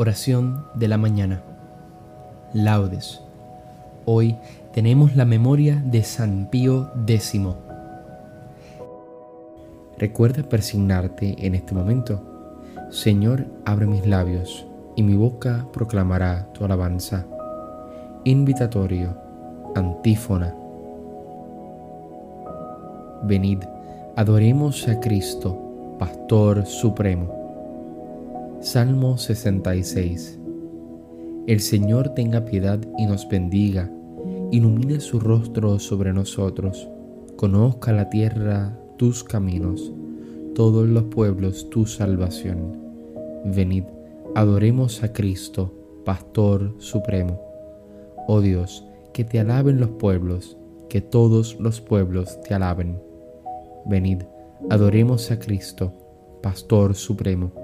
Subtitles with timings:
[0.00, 1.42] Oración de la mañana.
[2.54, 3.20] Laudes.
[4.06, 4.34] Hoy
[4.72, 7.38] tenemos la memoria de San Pío X.
[9.98, 12.18] Recuerda persignarte en este momento.
[12.88, 17.26] Señor, abre mis labios y mi boca proclamará tu alabanza.
[18.24, 19.14] Invitatorio,
[19.74, 20.54] antífona.
[23.24, 23.58] Venid,
[24.16, 27.39] adoremos a Cristo, Pastor Supremo.
[28.62, 30.38] Salmo 66
[31.46, 33.90] El Señor tenga piedad y nos bendiga,
[34.50, 36.86] ilumine su rostro sobre nosotros,
[37.36, 39.94] conozca la tierra tus caminos,
[40.54, 42.76] todos los pueblos tu salvación.
[43.46, 43.84] Venid,
[44.34, 45.72] adoremos a Cristo,
[46.04, 47.40] Pastor Supremo.
[48.28, 48.84] Oh Dios,
[49.14, 50.58] que te alaben los pueblos,
[50.90, 53.00] que todos los pueblos te alaben.
[53.86, 54.24] Venid,
[54.68, 55.94] adoremos a Cristo,
[56.42, 57.59] Pastor Supremo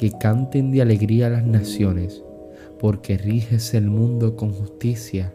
[0.00, 2.24] que canten de alegría las naciones,
[2.78, 5.34] porque riges el mundo con justicia,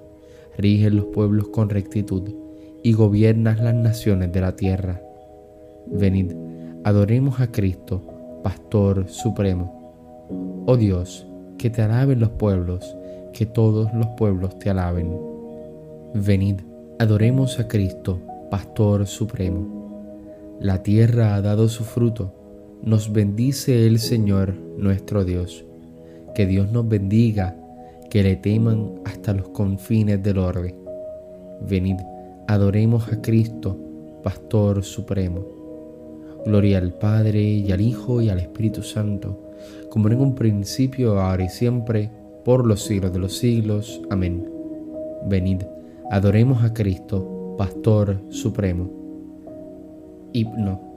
[0.57, 2.33] riges los pueblos con rectitud
[2.81, 5.03] y gobiernas las naciones de la tierra.
[5.85, 6.31] Venid,
[6.83, 8.01] adoremos a Cristo,
[8.43, 10.63] Pastor Supremo.
[10.65, 11.27] Oh Dios,
[11.59, 12.97] que te alaben los pueblos,
[13.33, 15.15] que todos los pueblos te alaben.
[16.15, 16.61] Venid,
[16.97, 20.57] adoremos a Cristo, Pastor Supremo.
[20.59, 22.44] La tierra ha dado su fruto
[22.85, 25.65] nos bendice el Señor nuestro Dios.
[26.35, 27.57] Que Dios nos bendiga,
[28.11, 30.75] que le teman hasta los confines del orbe.
[31.67, 31.97] Venid,
[32.47, 33.75] adoremos a Cristo,
[34.23, 35.43] Pastor Supremo.
[36.45, 39.51] Gloria al Padre y al Hijo y al Espíritu Santo,
[39.89, 42.11] como en un principio, ahora y siempre,
[42.43, 43.99] por los siglos de los siglos.
[44.11, 44.47] Amén.
[45.27, 45.63] Venid,
[46.11, 48.91] adoremos a Cristo, Pastor Supremo.
[50.33, 50.93] Himno.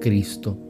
[0.00, 0.69] Cristo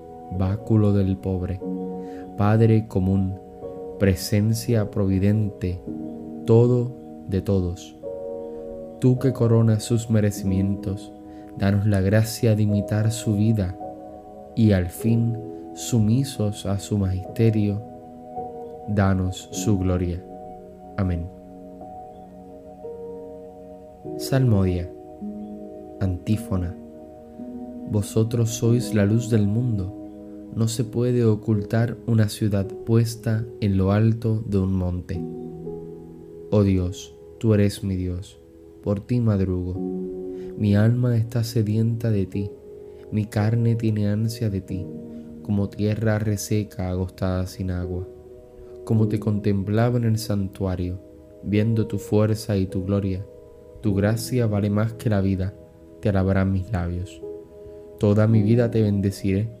[0.31, 1.59] báculo del pobre,
[2.37, 3.39] Padre común,
[3.99, 5.81] presencia providente,
[6.45, 6.95] todo
[7.27, 7.95] de todos.
[8.99, 11.13] Tú que coronas sus merecimientos,
[11.57, 13.77] danos la gracia de imitar su vida
[14.55, 15.37] y al fin,
[15.73, 17.81] sumisos a su magisterio,
[18.87, 20.23] danos su gloria.
[20.97, 21.29] Amén.
[24.17, 24.89] Salmodia,
[25.99, 26.75] antífona.
[27.89, 30.00] Vosotros sois la luz del mundo
[30.55, 35.21] no se puede ocultar una ciudad puesta en lo alto de un monte.
[36.51, 38.37] Oh Dios, tú eres mi Dios,
[38.83, 39.75] por ti madrugo.
[40.57, 42.51] Mi alma está sedienta de ti,
[43.11, 44.85] mi carne tiene ansia de ti,
[45.41, 48.07] como tierra reseca agostada sin agua.
[48.83, 50.99] Como te contemplaba en el santuario,
[51.43, 53.25] viendo tu fuerza y tu gloria,
[53.81, 55.53] tu gracia vale más que la vida,
[56.01, 57.21] te alabarán mis labios.
[57.99, 59.60] Toda mi vida te bendeciré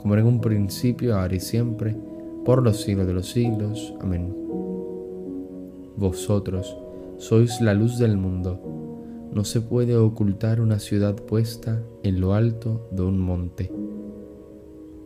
[0.00, 1.94] como en un principio, ahora y siempre,
[2.46, 3.94] por los siglos de los siglos.
[4.00, 4.34] Amén.
[5.96, 6.74] Vosotros
[7.18, 9.28] sois la luz del mundo.
[9.30, 13.70] No se puede ocultar una ciudad puesta en lo alto de un monte.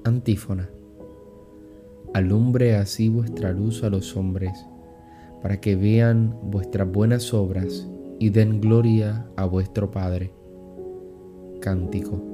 [0.05, 0.71] Antífona.
[2.13, 4.65] Alumbre así vuestra luz a los hombres,
[5.43, 7.91] para que vean vuestras buenas obras
[8.21, 10.33] y den gloria a vuestro Padre.
[11.61, 12.34] Cántico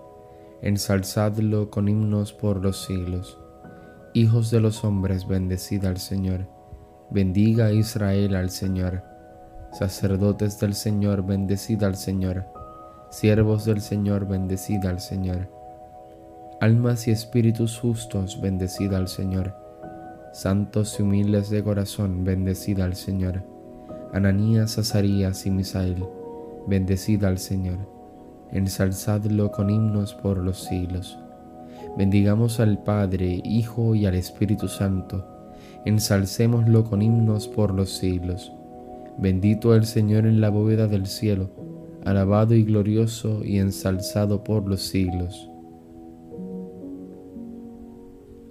[0.61, 3.37] Ensalzadlo con himnos por los siglos.
[4.13, 6.47] Hijos de los hombres, bendecida al Señor
[7.13, 9.03] Bendiga Israel al Señor.
[9.73, 12.45] Sacerdotes del Señor, bendecida al Señor.
[13.09, 15.49] Siervos del Señor, bendecida al Señor.
[16.61, 19.53] Almas y espíritus justos, bendecida al Señor.
[20.31, 23.43] Santos y humildes de corazón, bendecida al Señor.
[24.13, 26.05] Ananías, Azarías y Misael,
[26.65, 27.79] bendecida al Señor.
[28.51, 31.17] Ensalzadlo con himnos por los siglos.
[31.97, 35.31] Bendigamos al Padre, Hijo y al Espíritu Santo
[35.85, 38.51] ensalcémoslo con himnos por los siglos.
[39.17, 41.49] Bendito el Señor en la bóveda del cielo,
[42.05, 45.49] alabado y glorioso y ensalzado por los siglos.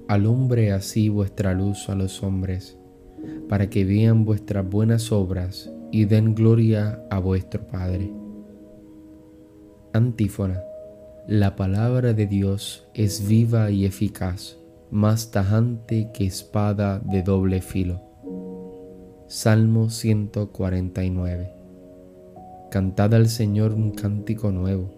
[0.08, 2.76] Alumbre así vuestra luz a los hombres,
[3.48, 8.19] para que vean vuestras buenas obras y den gloria a vuestro Padre.
[9.92, 10.62] Antífona.
[11.26, 14.56] La palabra de Dios es viva y eficaz
[14.92, 18.00] más tajante que espada de doble filo.
[19.26, 21.52] Salmo 149.
[22.70, 24.92] Cantad al Señor un cántico nuevo,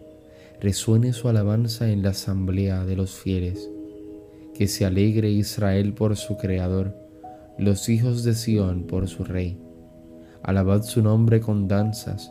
[0.60, 3.70] resuene su alabanza en la asamblea de los fieles.
[4.54, 6.94] Que se alegre Israel por su Creador,
[7.56, 9.58] los hijos de Sión por su Rey.
[10.42, 12.30] Alabad su nombre con danzas,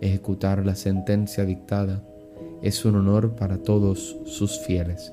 [0.00, 2.04] Ejecutar la sentencia dictada
[2.62, 5.12] es un honor para todos sus fieles.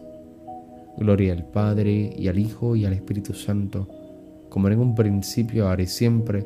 [0.98, 3.88] Gloria al Padre y al Hijo y al Espíritu Santo,
[4.50, 6.46] como en un principio, ahora y siempre,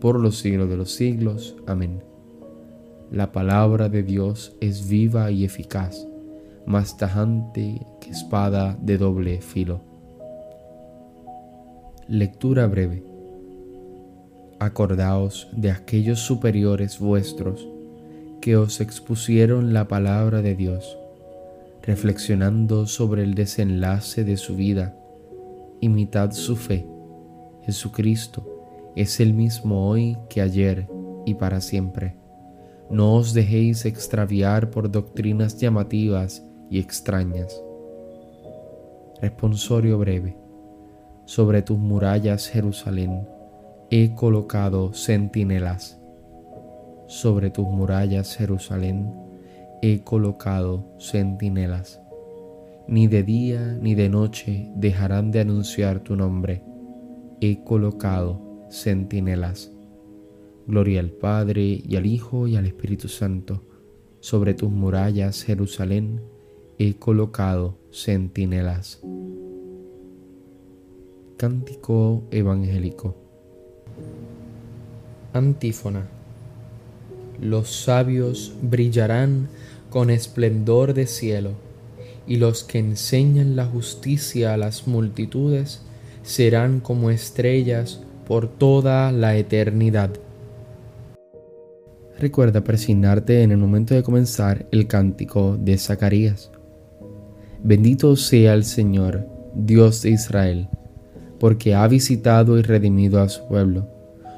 [0.00, 1.56] por los siglos de los siglos.
[1.66, 2.02] Amén.
[3.10, 6.06] La palabra de Dios es viva y eficaz,
[6.66, 9.80] más tajante que espada de doble filo.
[12.08, 13.04] Lectura breve.
[14.58, 17.68] Acordaos de aquellos superiores vuestros
[18.46, 20.96] que os expusieron la palabra de Dios
[21.82, 24.94] reflexionando sobre el desenlace de su vida,
[25.80, 26.86] imitad su fe.
[27.62, 30.86] Jesucristo es el mismo hoy que ayer
[31.24, 32.14] y para siempre.
[32.88, 37.60] No os dejéis extraviar por doctrinas llamativas y extrañas.
[39.20, 40.36] Responsorio breve.
[41.24, 43.26] Sobre tus murallas, Jerusalén,
[43.90, 46.00] he colocado centinelas.
[47.06, 49.12] Sobre tus murallas, Jerusalén,
[49.80, 52.00] he colocado centinelas.
[52.88, 56.62] Ni de día ni de noche dejarán de anunciar tu nombre.
[57.40, 59.72] He colocado centinelas.
[60.66, 63.62] Gloria al Padre y al Hijo y al Espíritu Santo.
[64.20, 66.20] Sobre tus murallas, Jerusalén,
[66.78, 69.00] he colocado centinelas.
[71.36, 73.14] Cántico evangélico.
[75.32, 76.15] Antífona.
[77.40, 79.48] Los sabios brillarán
[79.90, 81.52] con esplendor de cielo,
[82.26, 85.82] y los que enseñan la justicia a las multitudes
[86.22, 90.10] serán como estrellas por toda la eternidad.
[92.18, 96.50] Recuerda presignarte en el momento de comenzar el cántico de Zacarías.
[97.62, 100.68] Bendito sea el Señor, Dios de Israel,
[101.38, 103.88] porque ha visitado y redimido a su pueblo,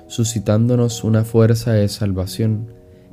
[0.08, 2.77] suscitándonos una fuerza de salvación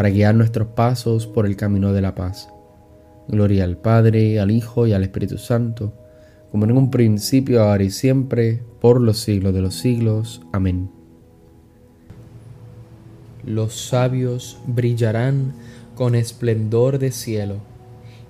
[0.00, 2.48] para guiar nuestros pasos por el camino de la paz.
[3.28, 5.92] Gloria al Padre, al Hijo y al Espíritu Santo,
[6.50, 10.40] como en un principio, ahora y siempre, por los siglos de los siglos.
[10.54, 10.90] Amén.
[13.44, 15.52] Los sabios brillarán
[15.94, 17.56] con esplendor de cielo,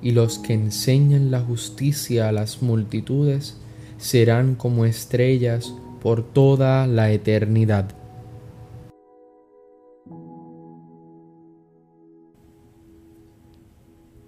[0.03, 3.59] y los que enseñan la justicia a las multitudes
[3.97, 5.73] serán como estrellas
[6.03, 8.00] por toda la eternidad.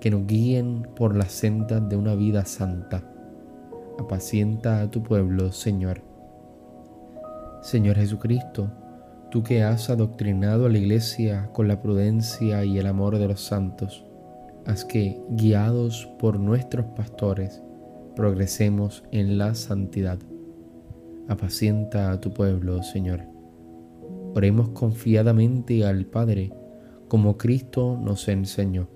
[0.00, 3.02] que nos guíen por la senda de una vida santa
[3.98, 6.02] apacienta a tu pueblo, Señor.
[7.62, 8.70] Señor Jesucristo,
[9.30, 13.40] tú que has adoctrinado a la Iglesia con la prudencia y el amor de los
[13.40, 14.04] santos,
[14.66, 17.62] haz que, guiados por nuestros pastores,
[18.14, 20.18] progresemos en la santidad.
[21.28, 23.22] Apacienta a tu pueblo, Señor.
[24.34, 26.52] Oremos confiadamente al Padre,
[27.08, 28.95] como Cristo nos enseñó.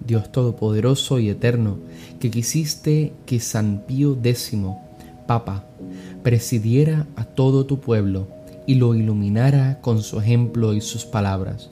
[0.00, 1.78] Dios Todopoderoso y Eterno,
[2.20, 4.52] que quisiste que San Pío X
[5.26, 5.64] Papa,
[6.22, 8.28] presidiera a todo tu pueblo
[8.66, 11.70] y lo iluminara con su ejemplo y sus palabras.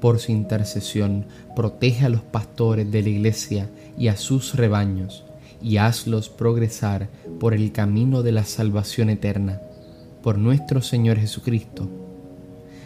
[0.00, 5.24] Por su intercesión, protege a los pastores de la iglesia y a sus rebaños,
[5.60, 7.08] y hazlos progresar
[7.40, 9.60] por el camino de la salvación eterna.
[10.22, 11.88] Por nuestro Señor Jesucristo.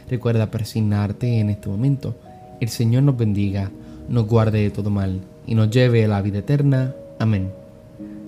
[0.09, 2.17] Recuerda persignarte en este momento.
[2.61, 3.71] El Señor nos bendiga,
[4.09, 6.95] nos guarde de todo mal y nos lleve a la vida eterna.
[7.19, 7.51] Amén.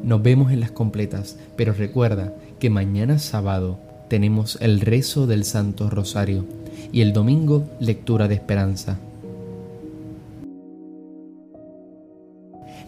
[0.02, 3.78] Nos vemos en las completas, pero recuerda que mañana sábado
[4.08, 6.44] tenemos el rezo del Santo Rosario
[6.92, 8.98] y el domingo lectura de esperanza.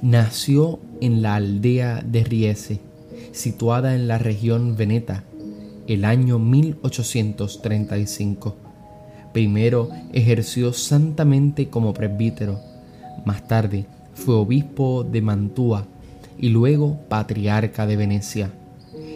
[0.03, 2.81] Nació en la aldea de Riese,
[3.33, 5.25] situada en la región Veneta,
[5.87, 8.57] el año 1835.
[9.33, 12.61] Primero ejerció santamente como presbítero,
[13.25, 15.87] más tarde fue obispo de Mantua
[16.39, 18.51] y luego patriarca de Venecia.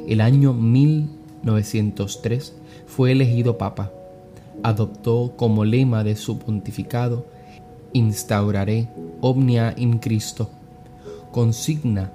[0.06, 2.54] El año 1903
[2.86, 3.90] fue elegido papa.
[4.62, 7.26] Adoptó como lema de su pontificado
[7.92, 8.88] Instauraré
[9.20, 10.48] omnia in Cristo,
[11.32, 12.12] consigna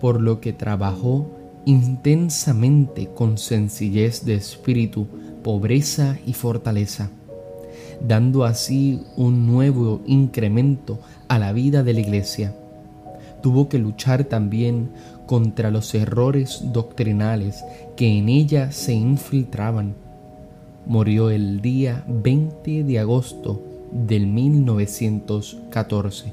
[0.00, 1.30] por lo que trabajó
[1.66, 5.06] intensamente con sencillez de espíritu,
[5.42, 7.10] pobreza y fortaleza,
[8.00, 12.52] dando así un nuevo incremento a la vida de la Iglesia
[13.42, 14.90] tuvo que luchar también
[15.26, 17.64] contra los errores doctrinales
[17.96, 19.94] que en ella se infiltraban.
[20.86, 26.32] Murió el día 20 de agosto del 1914